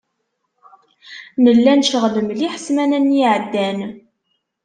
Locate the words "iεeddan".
3.23-3.79